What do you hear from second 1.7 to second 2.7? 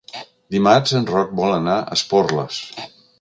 a Esporles.